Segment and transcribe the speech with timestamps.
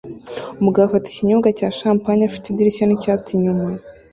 [0.59, 3.65] Umugabo afata ikinyobwa cya champagne afite idirishya nicyatsi inyuma